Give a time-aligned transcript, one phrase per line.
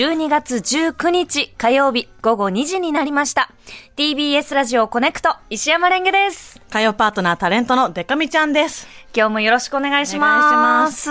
[0.00, 2.08] 12月19日火曜日。
[2.22, 3.50] 午後2時になりました。
[3.96, 6.60] TBS ラジオコネクト石山レンゲです。
[6.70, 8.86] 火曜パートナータレントのデカミちゃんです。
[9.16, 11.10] 今日もよろしくお願いします。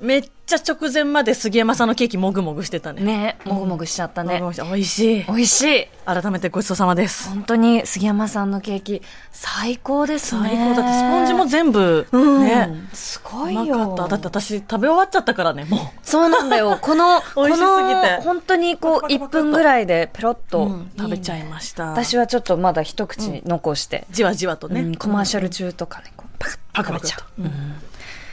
[0.00, 3.02] めっちゃ直前まで杉山さんのケーキもぐもぐしてたね。
[3.02, 4.34] ね、もぐもぐしちゃったね。
[4.34, 5.24] もぐもぐして美味しい。
[5.26, 5.88] 美味しい。
[6.06, 7.28] 改めてごちそうさまです。
[7.28, 10.48] 本当に杉山さんのケーキ最高ですね。
[10.48, 12.88] 最高だってスポンジも全部、うんね。
[12.94, 13.78] すごういよ。
[13.78, 14.08] まかった。
[14.08, 15.80] だって私食べ終わっちゃったからね、もう。
[16.02, 16.78] そうなんだよ。
[16.80, 21.86] この、 この、本当にこう、1分ぐらいでペロッと、うん食べちゃいました。
[21.90, 24.80] 私はちょっとまだ一口残して、じわじわとね。
[24.80, 27.20] うんコマーシャル中とかね、こうパクッパク食べちゃう。
[27.20, 27.42] とう。
[27.46, 27.52] ん。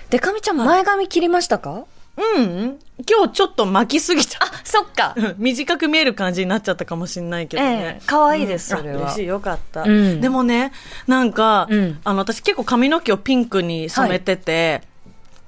[0.09, 1.85] でかみちゃん、前髪切りましたか？
[2.17, 2.79] うん。
[3.09, 5.15] 今日ちょっと巻きすぎちゃあ、そっか。
[5.17, 5.35] う。
[5.37, 7.99] 短く見える感じになっちゃったかもしれないけどえね。
[7.99, 8.03] え。
[8.05, 8.79] 可愛いですうん。
[8.79, 8.99] それは。
[8.99, 9.83] あ嬉しい、よかった。
[9.83, 10.21] うん。
[10.21, 10.71] でもね、
[11.07, 11.99] なんか、うん。
[12.05, 14.81] あの、私結構髪の毛をピンクに染めてて、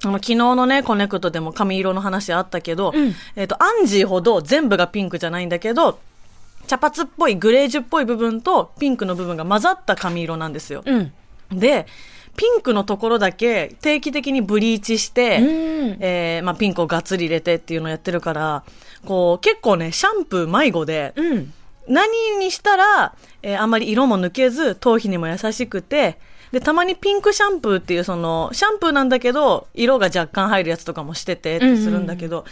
[0.04, 3.14] あの、昨日のね、コネクトでも髪色の話あったけど、うん。
[3.34, 5.98] えっ、と、アンジーほど全部がピンクじゃないんだけど、
[6.68, 10.82] 茶髪っぽいグレージュっぽい部分とピンクの部分が混ざった髪色なんですよ。
[10.86, 11.12] うん。
[11.50, 11.86] で、
[12.36, 18.64] ピンクのところだけ定期的にブリーチして、うんえーまあ、ピンクをがっつり入れてっていうのをやってるから、
[19.04, 21.52] こう、結構ね、シャンプー迷子で、うん。
[21.88, 26.18] 何にしたら、えーあんまり色も抜けず、頭皮にも優しくて、
[26.52, 32.44] で、たまにピンクシャンプーっていう、その、シャンプーなんだけど、色が若干入るやつとかもしてて、ってするんだけど、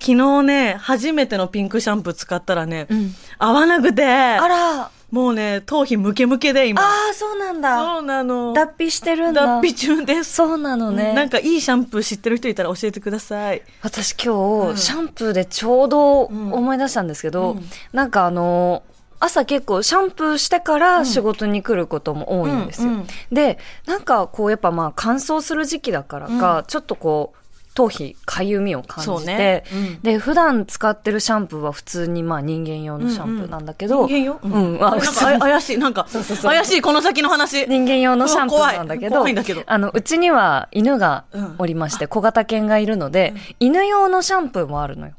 [0.00, 6.82] 昨日ね、初めてのピンクシャンプー使ったらね、ん合わなくて、あら、もうね、頭皮ムケムケで今。
[6.82, 7.84] ああ、そうなんだ。
[7.84, 8.52] そうなの。
[8.52, 9.44] 脱皮してるんだ。
[9.60, 10.34] 脱皮中です。
[10.34, 11.12] そうなのね。
[11.14, 13.62] なんかいいシャンプー知ってる人いたら教えてください。
[13.82, 17.56] 私今日、シャンプーでちょうど思い出したんですけど、
[17.92, 18.84] なんかあの、
[19.20, 22.88] 朝結構シャンプーしてから仕事に来ることも多いんですよ。
[22.88, 23.06] うんうん。
[23.30, 27.40] で、なんかこうやっぱまあ乾燥する時期だからか、ちょっとこう、
[27.74, 29.64] 頭皮、かゆみを感じて、ね。
[29.72, 30.00] うん。
[30.02, 34.40] で、普段使ってるシャンプーは普通にまあ人間用のシャンプーなんだけど、人間よ。
[34.42, 35.78] うん、あ、あなんか怪しい。
[35.78, 36.50] なんか、そうそうそう。
[36.50, 37.66] 怪しい、この先の話。
[37.68, 39.20] 人間用のシャンプーなんだけど、怖い。
[39.20, 39.62] 怖いんだけど。
[39.66, 41.24] あの、うちには犬が
[41.58, 45.12] おりまして、小型犬がいるので、犬用のシャンプーもあるのよ。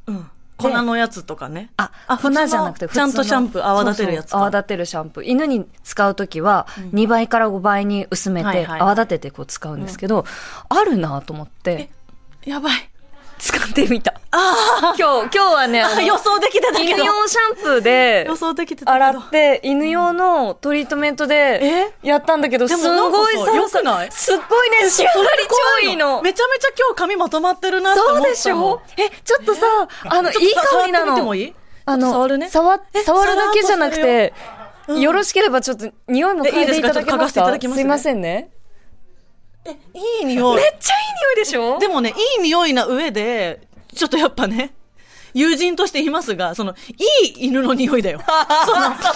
[0.67, 0.75] うん。
[0.75, 1.71] 粉のやつとかね。
[1.77, 5.23] あ、あ粉じゃなくてちゃんとシャンプー泡立てるやつかそうそう泡立てるシャンプー。
[5.23, 10.25] 犬に使うときは、2倍から5倍に薄めて、泡立ててこう使うんですけど、
[10.69, 11.89] あるなと思って、
[12.45, 12.90] やばい。
[13.41, 14.13] 使ってみた。
[14.31, 16.83] 今日、今日はね、予想できてたけど。
[16.83, 18.93] 犬用シャンプーで予、想できてた。
[18.93, 24.11] 洗って、犬用のトリートメントで、やったんだけど、すごいさ良くない？
[24.11, 25.47] すっごいね、仕上がり
[25.81, 26.21] 超いいの。
[26.21, 28.25] めちゃめちゃ今日髪まとまってるなって思ったの。
[28.25, 28.81] そうでしょ？
[28.97, 29.61] え、ちょっとさ、
[30.05, 31.33] あの、いい香りなの。
[31.85, 32.47] あの、触るね。
[32.47, 32.99] 触っえ？
[33.01, 34.33] 触るだけじゃなくて、
[34.87, 35.01] うん。
[35.01, 37.59] よろしければちょっと匂いも嗅いでいただけますか？
[37.59, 38.51] すいませんね。
[39.65, 40.61] え、いい匂いめ。
[40.61, 41.79] っちゃいい匂いでしょ？
[41.79, 43.61] でもね、いい匂いな上で、
[43.95, 44.73] ちょっとやっぱね、
[45.33, 46.73] 友人としていますが、その、
[47.23, 48.21] いい犬の匂いだよ。
[48.65, 49.15] その、そっ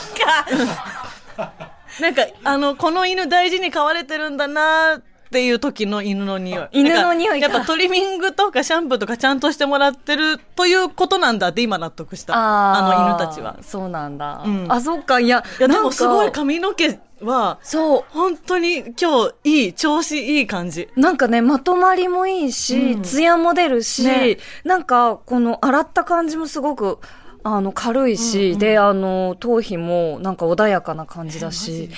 [1.37, 1.55] か。
[1.99, 5.01] なんか、あの、この犬大事に飼われてるんだなっ
[5.31, 6.67] ていう時の犬の匂い。
[6.79, 12.33] 犬の匂いやっぱトリミングとかシャンプーとかちゃんとしてもらってるということなんだって今納得した。
[12.35, 13.57] あの犬たちは。
[13.61, 14.43] そうなんだ。
[14.45, 18.03] うんあ、そっか、いや、いや、でもすごい髪の毛は、そう。
[18.09, 20.89] 本当に今日いい、調子いい感じ。
[20.95, 26.99] なんかね、まとまりもいいし、うんツヤも出るし、ねなんか、この洗った感じもすごく、
[27.47, 31.91] あの、軽いし、で、あの、頭皮もなんか穏やかな感じだし、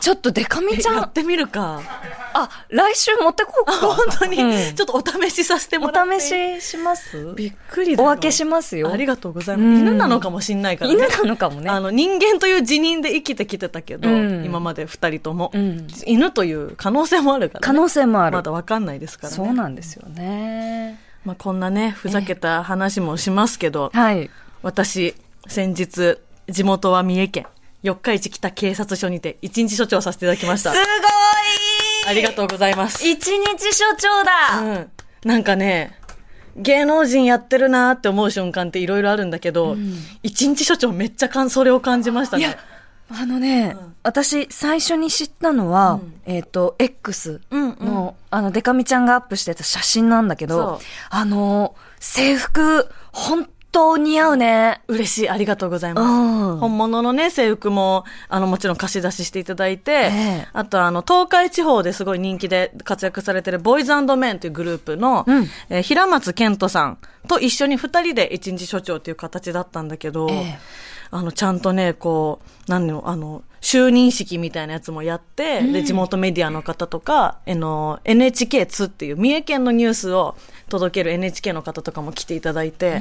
[0.00, 1.82] ちょっとデカミちゃん、やってみるか。
[2.32, 3.74] あ、来週持ってこうか。
[3.74, 6.14] 本当に、うんちょっとお試しさせてもらって。
[6.14, 7.34] お試しします？
[7.36, 8.90] びっくりだよお分けしますよ。
[8.90, 9.66] ありがとうございます。
[9.66, 10.96] うん犬なのかもしんないからね。
[10.96, 11.68] 犬なのかもね。
[11.68, 17.66] あの、人間という辞任で生きてきてたけど、うん今まで二人とも、うん犬という可能性もあるから、ね。
[17.66, 18.36] 可能性もある。
[18.38, 19.36] まだわかんないですからね。
[19.36, 20.98] そうなんですよね。
[21.26, 24.30] まあ、こんなね、ふざけた話もしますけど、はい。
[24.64, 25.14] 私、
[25.46, 26.16] 先日、
[26.48, 27.46] 地元は三重県、
[27.82, 30.78] 四日市北警察署にて、一日署長させていただきましたす。
[30.78, 30.86] ごい
[32.08, 33.06] ありがとうございます。
[33.06, 34.90] 一日所長だ、うん。
[35.26, 35.98] なんかね、
[36.56, 39.76] 芸能人やってるなーって思う瞬間っていろいろあるんだけど、
[40.22, 42.56] 一日署長めっちゃかんそれを感じましたね。
[43.10, 50.80] あのね、私、最初に知ったのは、うんえっ、と、X の、うんうんあの、デカミちゃんがアップしてた写真なんだけど、
[51.10, 54.80] あの、制服、本当似合うね。
[54.86, 56.04] 嬉しい、ありがとうございます。
[56.04, 56.58] うん。
[56.58, 66.98] 本物のね、制服も、あの、もちろん貸し出ししていただいて、ええあと、あの、東海地方ですごい人気で活躍されてるボーイズメンというグループの、うんえー平松健人さん
[67.28, 70.58] と一緒に二人で一日所長っていう形だったんだけど、ええ
[71.10, 75.72] あの、ちゃんとね、こう、なんの、あの、就任式みたいなやつもやって、うん。
[75.72, 80.36] で、地元メディアの方とか、あの、NHK2 っていう三重県のニュースを
[80.68, 83.00] 届ける NHK の方とかも来ていただいて、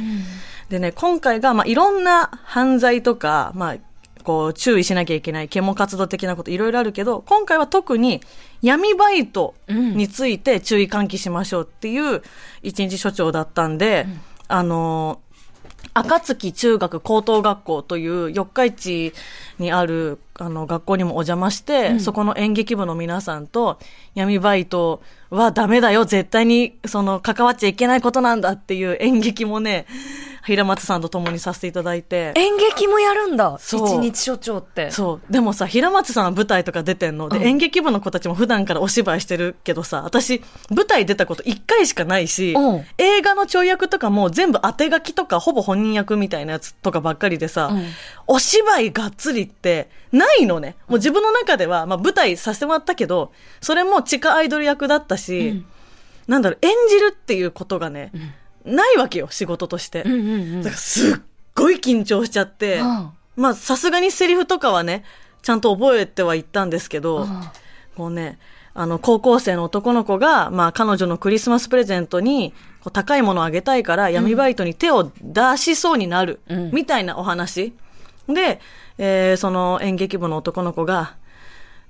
[0.70, 3.76] でね、今回が、まあ、いろんな犯罪とか、まあ、
[4.24, 8.22] こう、注意しなきゃいけない、啓活動的なこといろいろあるけど、今回は特に
[8.62, 12.22] 闇バイトについて注意喚起しましょうっていう
[12.62, 14.08] 一日所長だったんで、
[14.48, 15.33] あの、赤
[15.94, 19.14] 月中学高等学校という四日市
[19.60, 23.78] にあるあの学校にもお邪魔して、そこの演劇部の皆さんと
[24.16, 29.86] 闇バイトはダメだよ、絶対にその関わっちゃいけないことなんだっていう演劇もね、
[30.46, 32.34] 平松さんと共にさせていただいて。
[32.36, 33.58] 演劇もやるんだ。
[33.60, 34.92] そう一日所長って。
[34.92, 35.32] そう。
[35.32, 37.30] でもさ、平松さんは舞台とか出てんの。
[37.30, 47.84] で、演劇部の子たちも普段からお芝居してるけどさ、私、舞台出たこと一回しかないしうん、映画のちょい役とかも全部当て書きとか、ほぼ本人役みたいなやつとかばっかりでさ、うん
[48.26, 50.78] お芝居がっつりってないのね。
[50.88, 55.66] もう自分の中では、まあ舞台させてもらったけど、それも地下アイドル役だったし、
[56.28, 58.12] なんだろう、演じるっていうことがね、
[58.66, 60.04] ないわけよ、仕事として。
[60.04, 61.16] うんうんうんだからすっ
[61.56, 65.04] ごい緊張しちゃって、うんまあさすがにセリフとかはね、
[65.42, 67.42] ちゃんと覚えてはいったんですけど、うん
[67.96, 68.40] こうね、
[68.74, 77.74] あの、高校生の男の子が、まあ彼女のクリスマスプレゼントに、こう高いものをあげたいから闇バイトに手を出しそうになる、うんみたいなお話。
[78.28, 78.60] で、
[78.98, 81.16] えーその演劇部の男の子が、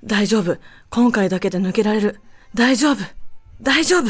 [0.02, 0.58] 大丈夫。
[0.90, 2.20] 今回だけで抜けられる。
[2.54, 2.96] 大丈夫。
[3.62, 4.04] 大丈夫。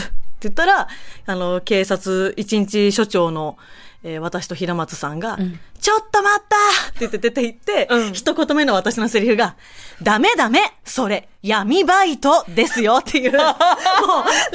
[0.49, 0.89] って言ったら、
[1.27, 3.57] あの、警察一日所長の、
[4.03, 5.39] えー私と平松さんが、
[5.81, 6.57] ちょっと待った
[6.91, 8.13] って言って出て行って、うん。
[8.13, 9.57] 一言目の私のセリフが、
[10.03, 13.41] ダメダメそれ、闇バイトですよっていう、 もう、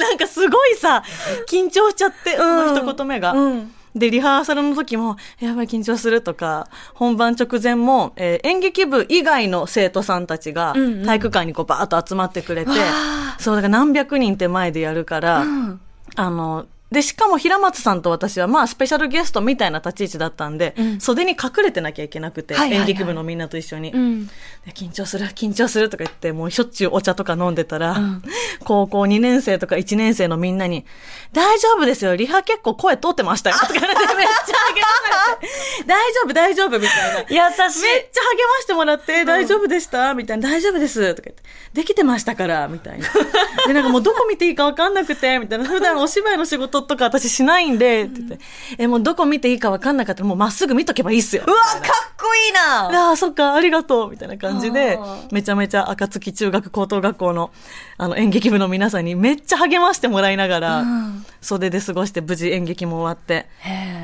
[0.00, 1.02] なんかすごいさ、
[1.48, 3.32] 緊張しちゃって、その一言目が。
[3.32, 15.80] うんで、リハーサルの時も、やばい緊張するとか、本番直前も、えー演劇部以外の生徒さんたちがうんうん体育館にこうバーッと集まってくれて、わあそう、だから何百人って前でやるから、うん。
[16.16, 21.00] あの、で、しかも平松さんと私は、まあ、スペシャルゲストみたいな立ち位置だったんで、うん。
[21.00, 22.80] 袖に隠れてなきゃいけなくて、はいはいはい。
[22.80, 23.92] 演劇部のみんなと一緒に。
[23.92, 24.26] うん。
[24.26, 24.32] で
[24.74, 28.22] 緊張する、 緊張するとか言って、もうしょっちゅうお茶とか飲んでたら、うん。
[28.64, 30.84] 高校2年生とか1年生のみんなに、
[31.32, 37.20] 大丈夫ですよ、リハ結構声通ってましたよ、とか言われて めっちゃ励まされて、大丈夫、大丈夫、みたいな。
[37.20, 37.82] 優しい。
[37.82, 43.08] めっちゃ励ましてもらって、大丈夫でしたみたいな、大丈夫ですとか言って、できてましたから、みたいな。
[43.66, 45.64] で、なんかもうどこ見ていいかわかんなくて、みたいな。
[45.64, 48.38] 普段お芝居の仕事とか私しないんで、って言って、
[48.78, 51.44] え、もうどこ見ていいかわかんなかったらもうまっすぐ見とけばいいっすよ。
[51.46, 51.80] うわ、かっ
[52.18, 53.08] こいいな。
[53.08, 54.98] ああ、そっか、ありがとう、みたいな感じで
[55.32, 57.50] めちゃめちゃ赤月中学高等学校の、
[57.96, 61.26] あの、演劇部の皆さんにめっちゃ励ましてもらいながら、うん。
[61.40, 63.46] 袖で過ごして無事演劇も終わって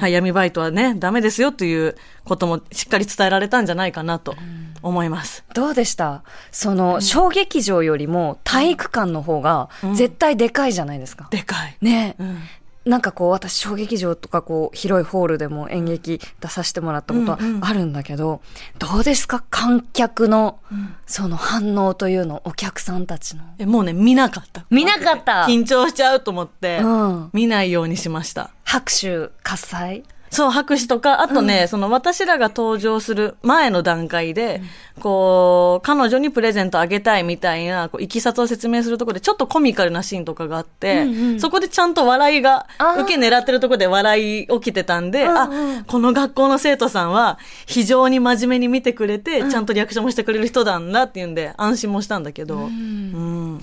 [0.00, 1.94] はい、闇バイトはね、ダメですよという
[2.24, 4.34] こともしっかり伝えられたんじゃないかなと
[4.82, 5.44] 思います。
[5.54, 6.22] どうでした？
[6.50, 11.28] その、小劇場よりも体育館の方が絶対でかいじゃないですか。
[11.30, 11.76] でかい。
[11.82, 12.16] ね。
[12.18, 12.38] うん
[12.86, 18.40] なんかこう、私、小劇場とかこう、広いホールでも演劇出させてもらったことはうんうんあるんだけど、
[18.78, 19.42] どうですか？
[19.50, 20.60] 観客の、
[21.04, 23.42] その反応というの、お客さんたちの。
[23.58, 24.64] え、もうね、見なかった。
[24.70, 28.50] 見なかった緊張しちゃうと思って、うん見ないようにしました。
[28.62, 30.04] 拍手喝采？
[30.30, 34.60] そう、拍手とか、あとね、その私らが登場する前の段階で、
[35.00, 42.66] こう、彼女にプレゼントあげたいみたいな、こう、いきさつを説明するところで、ちょっとコミカルなシーンとかがあって、うんうんそこでちゃんと笑いが
[42.98, 53.60] 受け狙ってるところで笑い起きてたんで、うんうんあ、この学校の生徒さんは、非常に真面目に見てくれて、ちゃんとリアクションもしてくれる人なんだっていうんで、安心もしたんだけど、うん。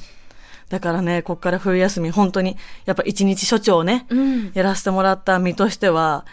[0.69, 4.51] だからね、こっから冬休み、本当に、やっぱ一日所長ね、うん。
[4.53, 6.25] やらせてもらった身としては、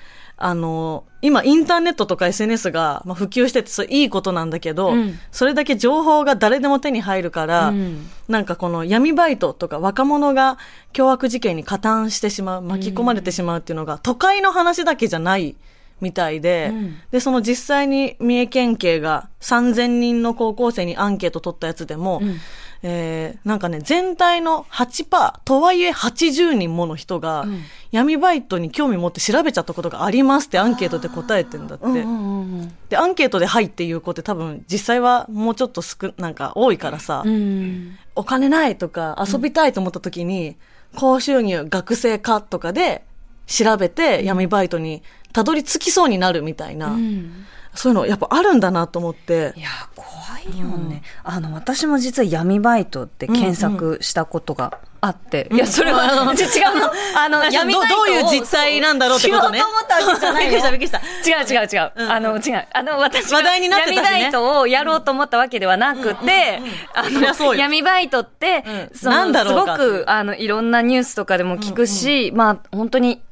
[0.43, 5.19] あの、今インターネットとか SNS が、まあ、普及してて、それいいことなんだけど、うん。
[5.31, 8.09] それだけ情報が誰でも手に入るから、うん。
[8.27, 10.57] なんかこの闇バイトとか若者が
[10.95, 15.57] 凶悪事件に加担してしまう、巻き込まれてしまうっていうのが、都会の話だけじゃない
[16.01, 16.97] みたいで、うん。
[17.11, 22.41] で、その実際に三重県警が3000人の高校生にアンケート取ったやつでも、うん
[22.83, 31.87] えーなんかね、全体の8%、とはいえ80人もの人が、うん闇バイトに興味持って調べちゃったことがありますってアンケートで答えてんだって。
[31.87, 40.57] うんうんうんで、アンケートではいっていう子って多分実際はもうちょっと少、なんか多いからさ、うんお金ないとか遊びたいと思った時に、
[40.95, 43.05] 高収入学生かとかで
[43.47, 46.93] 調べて闇バイトにたどり着きそうになるみたいな。
[46.93, 49.61] うんそういうのやっぱあるんだなと思ってい。
[49.61, 50.09] や、怖
[50.41, 51.03] いよね。
[51.23, 55.49] あの、私も実は闇バイトって検索したことがあって。
[55.53, 56.93] いや、それは、 違うの。
[57.17, 61.01] あの、闇バイトをどどういう実態なんだろうってことねうと思ったわけじゃない びっくりしたびっくりした。
[61.31, 61.93] 違う違う違う。
[61.97, 62.67] うんあの、違う。
[62.73, 66.61] あの、私話題になってたしね闇バイトをやろうと思ったわけではなくて、
[66.95, 73.23] あの、闇バイトって、うんそのすごく、あの、いろんなニュースとかでも聞くし、まあ、本当に、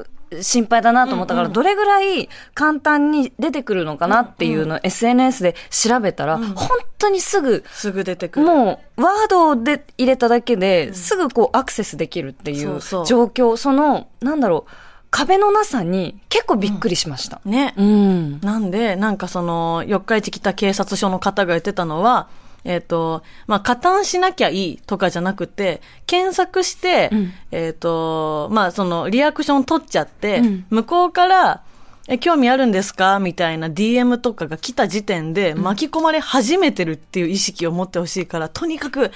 [0.40, 8.46] 心配だなと思ったから、どれぐらい簡単に出てくるのかなっていうのを SNS で調べたら、本当にすぐ、すぐ出てくる。
[8.46, 14.70] もう、ワードで入れただけで、すぐこうアクセスできるっていそう状況、その、なんだろう、
[15.10, 17.40] 壁のなさに結構びっくりしました。
[17.44, 17.74] ね。
[17.76, 18.40] うん。
[18.40, 22.28] なんで、なんかその、四日市北警察署の方が言ってたのは、
[22.64, 27.32] えっ、と、まあ、加担しなきゃいいとかじゃなくて、検索して、うん。
[27.50, 30.66] えっ、と、まあ、その、リアクション取っちゃって、うん。
[30.70, 31.62] 向こうから、
[32.08, 33.18] え、興味あるんですか？
[33.18, 39.12] みたいな DM とかが来た時点で、巻き込まれ始めてるっていう意識を持ってほしいから、とにかく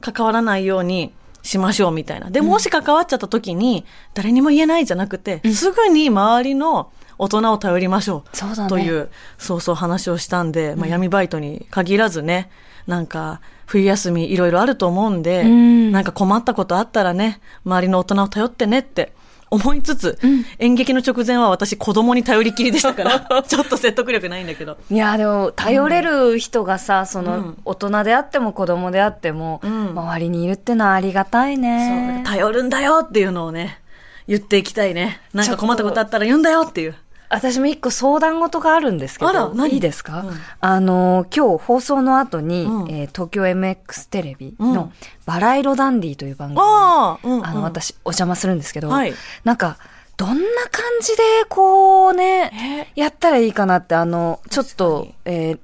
[0.00, 2.30] 関わらないようにしましょうみたいな。
[2.30, 3.84] で、もし関わっちゃった時に、
[4.14, 6.90] 誰にも言えないじゃなくて、すぐに周りの
[7.22, 8.36] 大人を頼りましょう。
[8.36, 12.50] そうだねという、そうそう話をしたんで、まあ、闇バイトに限らずね、
[12.88, 19.12] なんか、冬休みいろいろあると思うんで、んなんか困ったことあったらね、周りの大人を頼ってねって
[19.50, 20.18] 思いつつ、
[20.58, 24.78] 演劇の直前は私子供に頼りきりでしたから、 ちょっと説得力ないんだけど。
[24.90, 32.22] いや、でも、頼れる人がさ、その、うん大人であっても子供であっても、ん周りにいるってのはありがたいそうね。
[32.26, 33.78] 頼るんだよっていうのをね、
[34.26, 35.20] 言っていきたいね。
[35.34, 36.94] なんか困ったことあったら言うんだよっていう。
[37.32, 40.34] 私も一個相談事があるんですけど、いいですか、うん。
[40.60, 42.90] あの、今日放送の後に、うん。
[42.90, 44.92] えー東京 MX テレビのうん。
[45.24, 47.46] バラ色ダンディという番組に、うん、うん。
[47.46, 49.14] あの、私お邪魔するんですけど、はい。
[49.44, 49.78] なんか、
[50.16, 55.58] どんな感じで、こうね、やったらいいかなって、あの、ちょっと、えー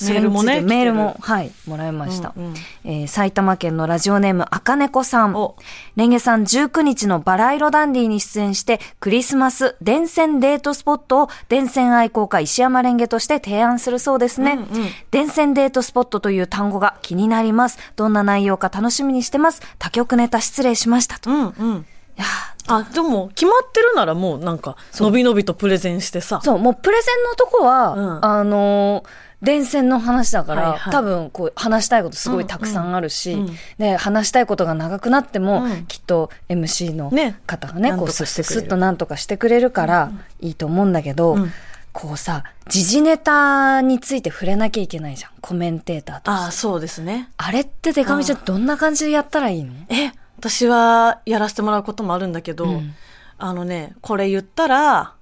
[0.00, 2.32] メールもねメールもはい、もらいました。
[2.36, 5.56] うんうんえー埼玉県のラジオネーム、あかねこさんお。
[5.96, 14.52] レンゲさん19日のバラ色ダンディに出演して、クリスマス電線デートスポットを電線愛好家石山レンゲとして提案するそうですね。
[14.52, 17.78] うんうん電線デートスポットという単語が気になります。
[17.96, 19.60] どんな内容か楽しみにしてます。
[19.78, 21.28] 他局ネタ失礼しましたと。
[21.28, 21.86] いうん、うん。
[22.16, 22.24] や
[22.68, 26.40] あ、でも、決まってるならもうなんか、のびのびとプレゼンしてさ。
[26.44, 30.92] そう、もうプレゼンのとこは、うんあのー電線の話だから、はいはい。
[30.92, 35.86] 多分こう話したいことすごいたくさんあるし、うんうんで、話したいことが長くなっても、うん。
[35.86, 37.40] きっと MC のね。
[37.46, 41.52] 方がね、なんこうスッスッとなんとかしてくれるからいいと思うんだけど、うん。
[41.92, 45.30] こうさ、時事ネタについて触れなきゃいけないじゃん。
[45.42, 46.30] コメンテーターと。
[46.30, 47.28] ああ、そうですね。
[47.36, 48.38] あれってデカミちゃん。
[48.44, 49.74] どんな感じでやったらいいの？
[49.90, 52.94] え、私はやらせてもらうこともあるんだけど、うん。
[53.36, 55.12] あのね、これ言ったら、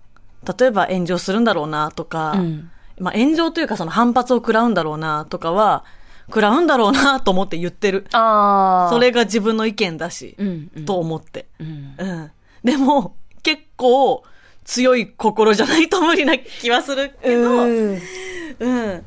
[0.59, 2.71] 例えば炎上するんだろうなとか、うん
[3.01, 5.85] まあ炎上というかその反発を食らうんだろうなとかは、
[6.29, 8.07] 食らうんだろうなと思って言ってる。
[8.13, 8.91] ああ。
[8.91, 11.47] それが自分の意見だし、うんうんと思って。
[11.59, 11.95] うん。
[11.99, 12.31] うん。
[12.63, 14.23] でも、結構
[14.65, 18.01] 強い心じゃないと無理な気はするけど、うん
[18.61, 19.05] うん。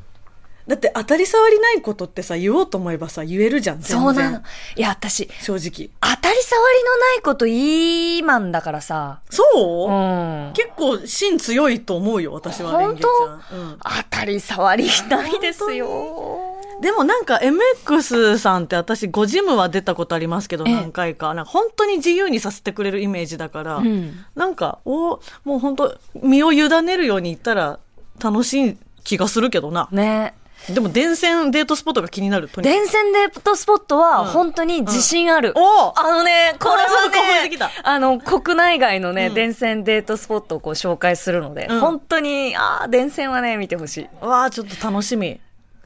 [0.67, 4.01] だって当たり障りないことってさ、言おうと思えばさ、言えるじゃん、全然。
[4.01, 4.41] そうなの。
[4.75, 5.89] いや、私、正直。
[6.15, 9.19] 当たり障りのないこといいマンだからさ。
[9.29, 9.43] そ
[9.87, 10.53] う、うん。
[10.53, 13.07] 結構芯強いと思うよ、私は、本当？
[13.53, 13.77] うん。
[13.83, 16.39] 当たり障りないですよ。
[16.81, 17.39] でもなんか
[17.85, 21.33] MX さんって私、ごジムは出たことありますけど、ええ何回か。
[21.33, 27.79] なんか本当に自由にさせてくれるイメージだから、うんなんか、おもう本当身を委ねるように言ったら
[28.21, 29.87] 楽しい気がするけどな。
[29.91, 30.33] ね。
[30.69, 32.47] でも電線デートスポットが気になる。
[32.47, 32.73] とにかく。
[32.73, 34.27] 電線デートスポットはうん。
[34.29, 35.53] 本当に自信ある。
[35.55, 39.33] おおあのね、これはねあの、国内外のね、うん。
[39.33, 41.79] 電線デートスポットをこう紹介するので、うん。
[41.79, 44.25] 本当に、ああ、電線はね、見てほしい。
[44.25, 45.39] わあ、ちょっと楽しみ。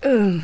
[0.03, 0.43] うん。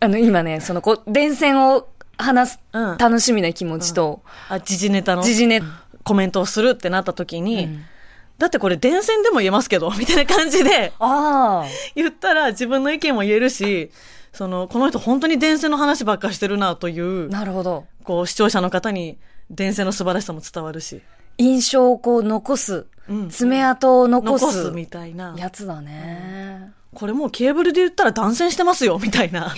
[0.00, 2.96] あの、今ね、その、こう、電線を話すうん。
[2.98, 5.62] 楽しみな気持ちと、あ、時事ネタの時事ネ
[6.04, 7.84] コメントをするってなった時に、うん
[8.38, 11.66] だってこれ電線でも言えますけど、 みたいな感じでああ。
[11.94, 13.90] 言ったら自分の意見も言えるし、
[14.32, 17.86] その、この人本当に電線の話ばっかしてるなという、なるほど。
[18.04, 19.18] こう視聴者の方に
[19.50, 21.02] 電線の素晴らしさも伝わるし、
[21.38, 25.34] 印象をこう残す、うん爪痕を残す残すみたいな。
[25.36, 26.72] やつだね。
[26.94, 29.54] これもうケーブルで言ったら断線してますよ、みたいな。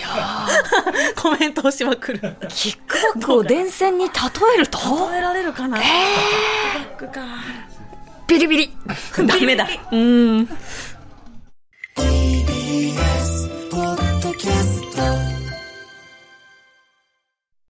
[1.21, 2.19] コメントをしまくる。
[2.49, 4.11] キックバックを電線に例
[4.55, 4.77] えると？
[4.77, 5.77] 覚えられるかな？
[5.77, 7.21] えー、バックか。
[8.31, 8.71] ビリビリ。
[9.27, 9.67] ダメだ。
[9.91, 10.47] うん。